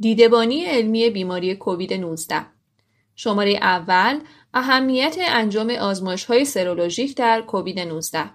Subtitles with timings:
[0.00, 2.46] دیدبانی علمی بیماری کووید 19
[3.16, 4.20] شماره اول
[4.54, 8.30] اهمیت انجام آزمایش های سرولوژیک در کووید 19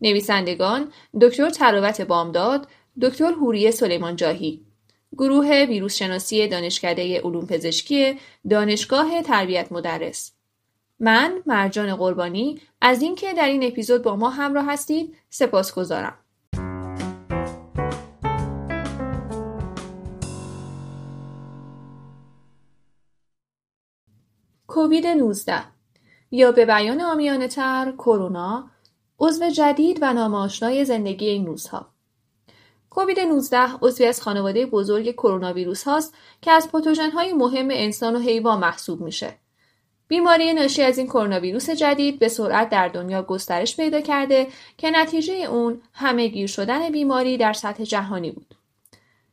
[0.00, 2.68] نویسندگان دکتر تراوت بامداد
[3.02, 4.64] دکتر هوریه سلیمان جاهی
[5.18, 8.18] گروه ویروس شناسی دانشکده علوم پزشکی
[8.50, 10.32] دانشگاه تربیت مدرس.
[10.98, 15.72] من مرجان قربانی از اینکه در این اپیزود با ما همراه هستید سپاس
[24.70, 25.62] کووید 19
[26.30, 28.70] یا به بیان آمیانه تر کرونا
[29.18, 31.86] عضو جدید و ناماشنای زندگی این روزها
[32.90, 38.16] کووید 19 عضوی از خانواده بزرگ کرونا ویروس هاست که از پاتوژن های مهم انسان
[38.16, 39.34] و حیوان محسوب میشه.
[40.08, 44.46] بیماری ناشی از این کرونا ویروس جدید به سرعت در دنیا گسترش پیدا کرده
[44.78, 48.54] که نتیجه اون همه گیر شدن بیماری در سطح جهانی بود.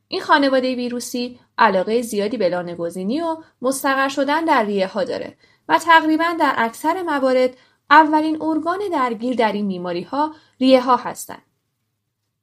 [0.08, 5.36] این خانواده ویروسی علاقه زیادی به لانه‌گزینی و مستقر شدن در ریه ها داره
[5.68, 7.56] و تقریبا در اکثر موارد
[7.90, 11.42] اولین ارگان درگیر در این بیماری ها ریه ها هستند.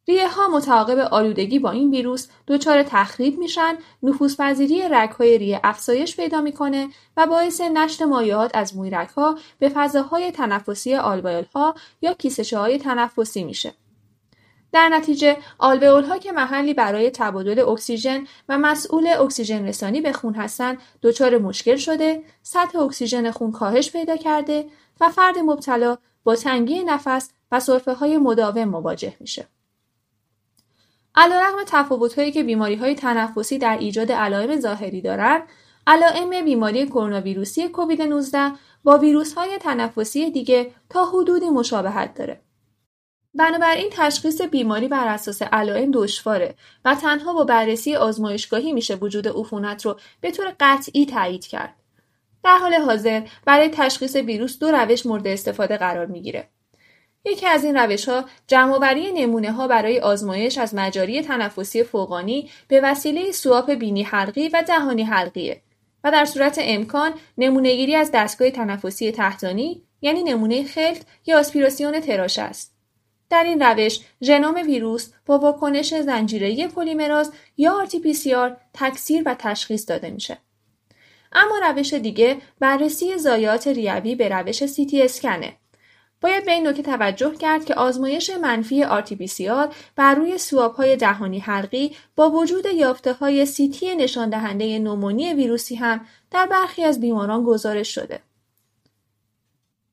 [0.07, 6.41] ریه ها متعاقب آلودگی با این ویروس دچار تخریب میشن نفوذپذیری های ریه افزایش پیدا
[6.41, 12.57] می‌کنه و باعث نشت مایعات از مویرگ ها به فضاهای تنفسی آلوئول ها یا کیسه
[12.57, 13.73] های تنفسی میشه
[14.75, 20.33] در نتیجه آلوئول ها که محلی برای تبادل اکسیژن و مسئول اکسیژن رسانی به خون
[20.33, 24.65] هستند دچار مشکل شده سطح اکسیژن خون کاهش پیدا کرده
[25.01, 29.47] و فرد مبتلا با تنگی نفس و سرفه های مداوم مواجه میشه
[31.15, 35.43] علیرغم تفاوتهایی که بیماری های تنفسی در ایجاد علائم ظاهری دارند
[35.87, 38.51] علائم بیماری کرونا ویروسی کووید 19
[38.83, 42.44] با ویروس های تنفسی دیگه تا حدودی مشابهت داره.
[43.35, 46.55] بنابراین تشخیص بیماری بر اساس علائم دشواره
[46.85, 51.73] و تنها با بررسی آزمایشگاهی میشه وجود عفونت رو به طور قطعی تایید کرد.
[52.43, 56.47] در حال حاضر برای تشخیص ویروس دو روش مورد استفاده قرار می‌گیره.
[57.25, 62.81] یکی از این روش ها جمعآوری نمونه ها برای آزمایش از مجاری تنفسی فوقانی به
[62.81, 65.61] وسیله سواب بینی حلقی و دهانی حلقیه
[66.03, 72.39] و در صورت امکان نمونهگیری از دستگاه تنفسی تحتانی یعنی نمونه خلط یا آسپیراسیون تراش
[72.39, 72.74] است.
[73.29, 80.09] در این روش ژنوم ویروس با واکنش زنجیره‌ای پلیمراز یا RT-PCR تکثیر و تشخیص داده
[80.09, 80.37] میشه.
[81.31, 85.53] اما روش دیگه بررسی زایات ریوی به روش CT اسکنه
[86.21, 90.37] باید به این نکته توجه کرد که آزمایش منفی RT-PCR بر روی
[90.77, 96.83] های دهانی حلقی با وجود یافته های سیتی نشان دهنده نومونی ویروسی هم در برخی
[96.83, 98.19] از بیماران گزارش شده.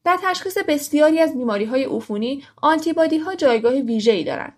[0.04, 4.56] در تشخیص بسیاری از بیماری های عفونی آنتیبادی ها جایگاه ویژه‌ای دارند.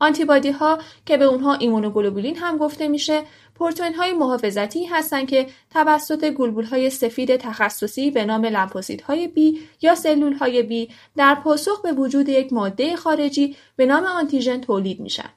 [0.00, 3.22] آنتیبادی ها که به اونها ایمونوگلوبولین هم گفته میشه
[3.54, 9.60] پروتئین های محافظتی هستند که توسط گلبول های سفید تخصصی به نام لنفوسیت های B
[9.82, 15.00] یا سلول های B در پاسخ به وجود یک ماده خارجی به نام آنتیژن تولید
[15.00, 15.30] میشن.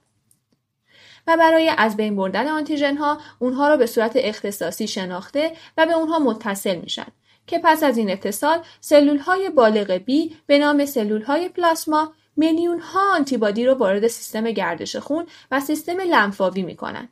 [1.28, 5.94] و برای از بین بردن آنتیژن ها اونها را به صورت اختصاصی شناخته و به
[5.94, 7.08] اونها متصل میشن
[7.48, 12.80] که پس از این اتصال سلول های بالغ B به نام سلول های پلاسما میلیون
[12.80, 17.10] ها آنتیبادی رو وارد سیستم گردش خون و سیستم لنفاوی می‌کنن.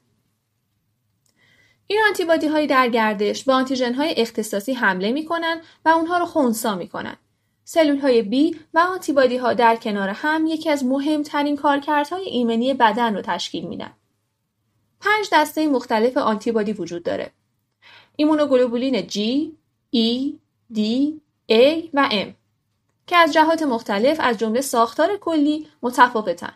[1.88, 6.76] این آنتیبادی های در گردش به آنتیژن های اختصاصی حمله می‌کنن و اونها رو خونسا
[6.76, 7.18] می‌کنن.
[7.64, 13.16] سلول های B و آنتیبادی ها در کنار هم یکی از مهمترین کارکردهای ایمنی بدن
[13.16, 13.92] رو تشکیل میدن.
[15.02, 17.32] پنج دسته مختلف آنتیبادی وجود داره.
[18.16, 19.20] ایمونوگلوبولین G,
[19.94, 20.34] E,
[20.74, 20.80] D,
[21.52, 22.34] A و M
[23.08, 26.54] که از جهات مختلف از جمله ساختار کلی متفاوتن.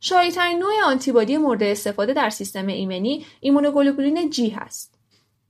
[0.00, 4.94] شایع‌ترین نوع آنتیبادی مورد استفاده در سیستم ایمنی ایمونوگلوبولین جی هست.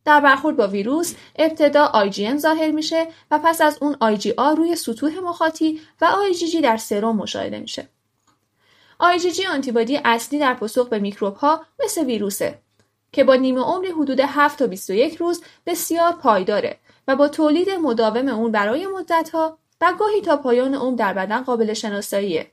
[0.04, 5.18] در برخورد با ویروس ابتدا IgM ظاهر میشه و پس از اون IgA روی سطوح
[5.18, 7.88] مخاطی و IgG در سرم مشاهده میشه.
[9.02, 12.58] IgG آنتیبادی اصلی در پاسخ به میکروب ها مثل ویروسه
[13.12, 16.78] که با نیمه عمری حدود 7 تا 21 روز بسیار پایداره
[17.08, 21.72] و با تولید مداوم اون برای مدتها و گاهی تا پایان عمر در بدن قابل
[21.72, 22.50] شناساییه.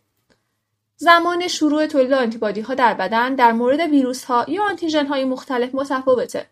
[0.95, 5.75] زمان شروع تولید آنتیبادی ها در بدن در مورد ویروس ها یا آنتیژن های مختلف
[5.75, 6.45] متفاوته.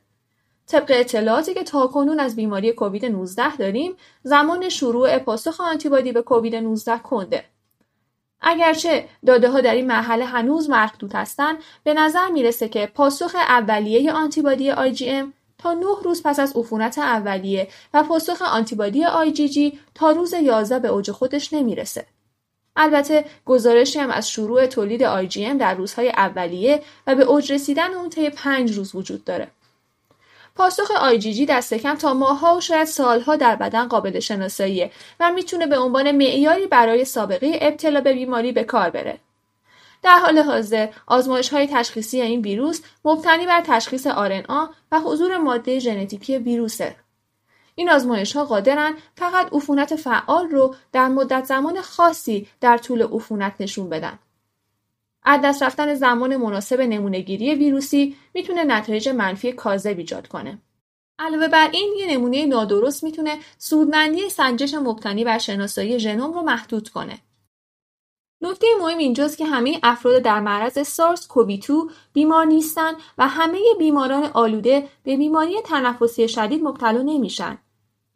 [0.67, 6.55] طبق اطلاعاتی که تاکنون از بیماری کووید 19 داریم، زمان شروع پاسخ آنتیبادی به کووید
[6.55, 7.45] 19 کنده.
[8.41, 14.11] اگرچه داده ها در این مرحله هنوز محدود هستند، به نظر می‌رسه که پاسخ اولیه
[14.11, 15.25] آنتیبادی IgM
[15.57, 20.87] تا 9 روز پس از عفونت اولیه و پاسخ آنتیبادی IgG تا روز 11 به
[20.87, 22.05] اوج خودش نمی‌رسه.
[22.75, 28.09] البته گزارشی هم از شروع تولید IgM در روزهای اولیه و به اوج رسیدن اون
[28.09, 29.47] طی پنج روز وجود داره.
[30.57, 35.67] پاسخ IgG دست کم تا ماهها و شاید سالها در بدن قابل شناساییه و می‌تونه
[35.67, 39.19] به عنوان معیاری برای سابقه ابتلا به بیماری به کار بره.
[40.03, 45.79] در حال حاضر آزمایش های تشخیصی این ویروس مبتنی بر تشخیص آرنا و حضور ماده
[45.79, 46.95] ژنتیکی ویروسه.
[47.75, 53.53] این آزمایش ها قادرن فقط عفونت فعال رو در مدت زمان خاصی در طول عفونت
[53.59, 54.19] نشون بدن.
[55.29, 60.61] از دست رفتن زمان مناسب نمونهگیری ویروسی می‌تونه نتایج منفی کاذب ایجاد کنه.
[61.19, 66.89] علاوه بر این یه نمونه نادرست می‌تونه سودمندی سنجش مبتنی بر شناسایی ژنوم رو محدود
[66.89, 67.19] کنه.
[68.41, 73.59] نکته مهم اینجاست که همه افراد در معرض سارس کووی 2 بیمار نیستن و همه
[73.79, 77.57] بیماران آلوده به بیماری تنفسی شدید مبتلا نمیشن.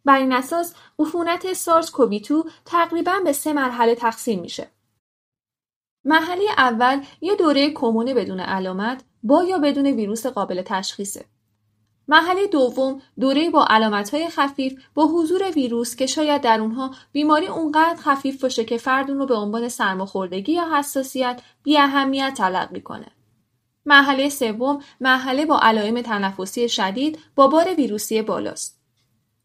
[0.04, 4.68] بر این اساس عفونت سارس کووی 2 تقریبا به سه مرحله تقسیم میشه.
[6.04, 11.24] مرحله اول یه دوره کمون بدون علامت با یا بدون ویروس قابل تشخیصه.
[12.08, 18.00] مرحله دوم دوره با علامتهای خفیف با حضور ویروس که شاید در اونها بیماری اونقدر
[18.00, 23.06] خفیف باشه که فرد اون رو به عنوان سرماخوردگی یا حساسیت بی اهمیت تلقی کنه.
[23.86, 28.80] مرحله سوم مرحله با علائم تنفسی شدید با بار ویروسی بالاست.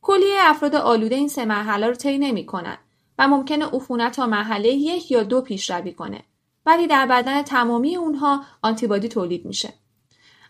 [0.01, 2.77] کلیه افراد آلوده این سه مرحله رو طی نمی‌کنن
[3.19, 6.23] و ممکنه عفونت تا مرحله یک یا دو پیشروی کنه
[6.67, 9.73] ولی در بدن تمامی اونها آنتیبادی تولید میشه.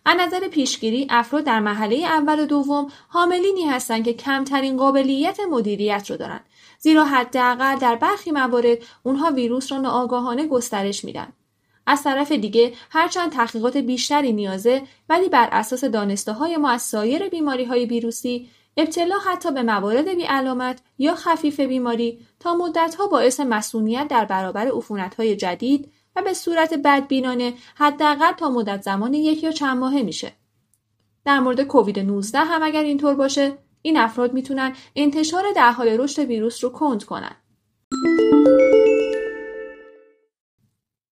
[0.06, 6.12] از نظر پیشگیری افراد در مرحله اول و دوم حاملینی هستند که کمترین قابلیت مدیریت
[6.12, 6.40] رو دارن
[6.80, 11.34] زیرا حداقل در برخی موارد اونها ویروس را ناآگاهانه گسترش میدن
[11.86, 17.30] از طرف دیگه هرچند تحقیقات بیشتری نیازه ولی بر اساس دانسته های ما از سایر
[17.30, 23.40] بیماری های ویروسی ابتلا حتی به موارد بی علامت یا خفیف بیماری تا مدتها باعث
[23.40, 24.72] مسئولیت در برابر
[25.18, 30.32] های جدید و به صورت بدبینانه حداقل تا مدت زمان یک یا چند ماهه میشه.
[31.26, 36.20] در مورد کووید 19 هم اگر اینطور باشه این افراد می‌تونن انتشار در حال رشد
[36.20, 37.36] ویروس رو کند کنن.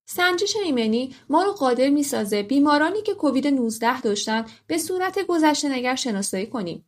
[0.05, 5.95] سنجش ایمنی ما رو قادر می‌سازه بیمارانی که کووید 19 داشتن به صورت گذشته نگر
[5.95, 6.85] شناسایی کنیم.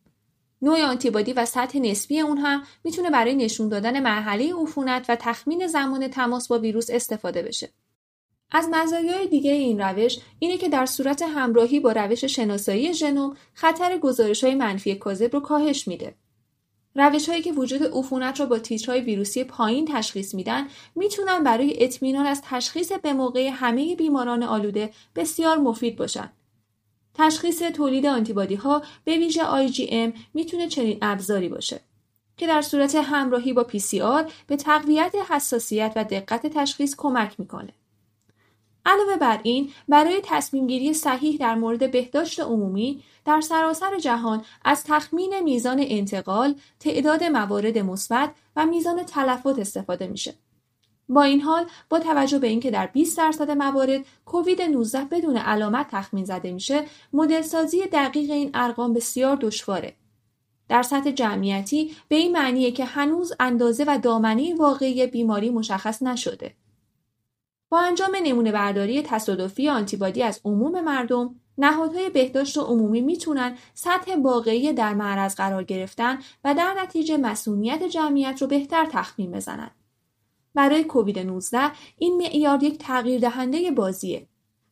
[0.62, 5.66] نوع آنتیبادی و سطح نسبی اون هم می‌تونه برای نشون دادن مرحله عفونت و تخمین
[5.66, 7.68] زمان تماس با ویروس استفاده بشه.
[8.50, 13.98] از مزایای دیگه این روش اینه که در صورت همراهی با روش شناسایی ژنوم خطر
[13.98, 16.14] گزارش های منفی کاذب رو کاهش میده.
[16.94, 22.26] روش هایی که وجود عفونت را با تیترهای ویروسی پایین تشخیص میدن می‌تونن برای اطمینان
[22.26, 26.32] از تشخیص به موقع همه بیماران آلوده بسیار مفید باشن.
[27.14, 31.80] تشخیص تولید آنتیبادی ها به ویژه IgM می‌تونه چنین ابزاری باشه
[32.36, 37.72] که در صورت همراهی با PCR به تقویت حساسیت و دقت تشخیص کمک می‌کنه.
[38.86, 44.84] علاوه بر این برای تصمیم گیری صحیح در مورد بهداشت عمومی در سراسر جهان از
[44.84, 50.34] تخمین میزان انتقال، تعداد موارد مثبت و میزان تلفات استفاده میشه.
[51.08, 55.86] با این حال با توجه به اینکه در 20 درصد موارد کووید 19 بدون علامت
[55.90, 59.94] تخمین زده میشه، مدل سازی دقیق این ارقام بسیار دشواره.
[60.68, 66.54] در سطح جمعیتی به این معنیه که هنوز اندازه و دامنه واقعی بیماری مشخص نشده.
[67.70, 74.72] با انجام نمونه برداری تصادفی آنتیبادی از عموم مردم نهادهای بهداشت عمومی می‌تونن سطح واقعی
[74.72, 79.70] در معرض قرار گرفتن و در نتیجه مسئولیت جمعیت رو بهتر تخمین بزنند.
[80.54, 84.26] برای کووید 19 این معیار یک تغییر دهنده بازیه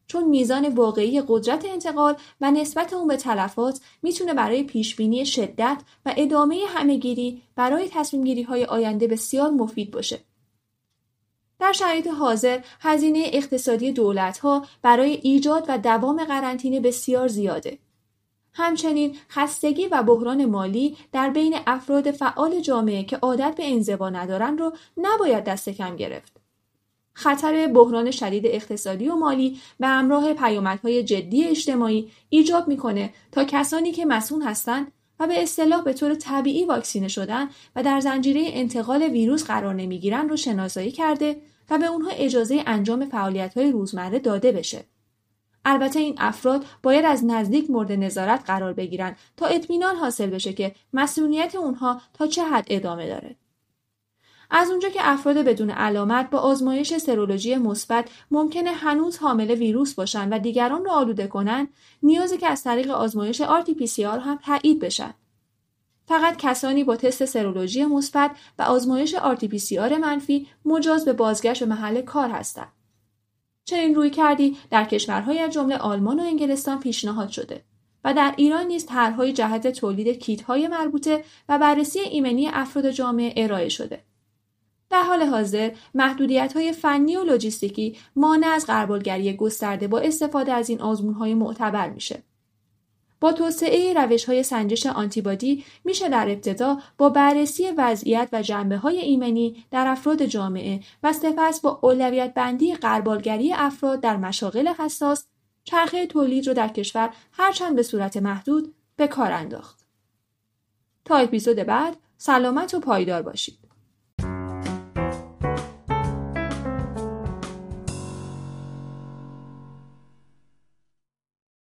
[0.06, 6.14] چون میزان واقعی قدرت انتقال و نسبت اون به تلفات می‌تونه برای پیشبینی شدت و
[6.16, 10.20] ادامه همهگیری برای تصمیم های آینده بسیار مفید باشه.
[11.58, 17.78] در شرایط حاضر هزینه اقتصادی دولتها برای ایجاد و دوام قرنطینه بسیار زیاده.
[18.52, 24.58] همچنین خستگی و بحران مالی در بین افراد فعال جامعه که عادت به انزوا ندارن
[24.58, 26.36] رو نباید دست کم گرفت.
[27.12, 33.92] خطر بحران شدید اقتصادی و مالی به همراه پیامدهای جدی اجتماعی ایجاب می‌کنه تا کسانی
[33.92, 39.02] که مسئول هستند و به اصطلاح به طور طبیعی واکسینه شدن و در زنجیره انتقال
[39.02, 41.36] ویروس قرار نمی‌گیرن رو شناسایی کرده
[41.70, 44.84] و به اونها اجازه انجام فعالیت های روزمره داده بشه.
[45.64, 50.74] البته این افراد باید از نزدیک مورد نظارت قرار بگیرن تا اطمینان حاصل بشه که
[50.92, 53.36] مسئولیت اونها تا چه حد ادامه داره.
[54.50, 60.28] از اونجا که افراد بدون علامت با آزمایش سرولوژی مثبت ممکنه هنوز حامل ویروس باشن
[60.28, 61.68] و دیگران رو آلوده کنن
[62.02, 65.14] نیازی که از طریق آزمایش RT-PCR هم تایید بشن
[66.06, 72.02] فقط کسانی با تست سرولوژی مثبت و آزمایش آر منفی مجاز به بازگشت به محل
[72.02, 72.72] کار هستند.
[73.64, 77.64] چنین روی کردی در کشورهای از جمله آلمان و انگلستان پیشنهاد شده
[78.04, 83.68] و در ایران نیز طرحهای جهت تولید کیتهای مربوطه و بررسی ایمنی افراد جامعه ارائه
[83.68, 84.02] شده.
[84.90, 90.68] در حال حاضر محدودیت های فنی و لوجستیکی مانع از قربالگری گسترده با استفاده از
[90.68, 92.22] این آزمون های معتبر میشه.
[93.20, 98.98] با توسعه روش های سنجش آنتیبادی میشه در ابتدا با بررسی وضعیت و جنبه های
[98.98, 105.26] ایمنی در افراد جامعه و سپس با اولویت بندی قربالگری افراد در مشاغل حساس
[105.64, 109.86] چرخه تولید رو در کشور هرچند به صورت محدود به کار انداخت.
[111.04, 113.65] تا اپیزود بعد سلامت و پایدار باشید.